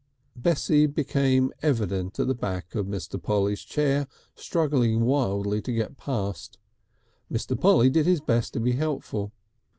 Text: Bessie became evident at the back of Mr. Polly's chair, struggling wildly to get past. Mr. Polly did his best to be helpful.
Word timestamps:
Bessie 0.35 0.87
became 0.87 1.53
evident 1.61 2.19
at 2.19 2.25
the 2.25 2.33
back 2.33 2.73
of 2.73 2.87
Mr. 2.87 3.21
Polly's 3.21 3.61
chair, 3.61 4.07
struggling 4.33 5.01
wildly 5.01 5.61
to 5.61 5.71
get 5.71 5.95
past. 5.99 6.57
Mr. 7.31 7.55
Polly 7.55 7.91
did 7.91 8.07
his 8.07 8.19
best 8.19 8.53
to 8.53 8.59
be 8.59 8.71
helpful. 8.71 9.31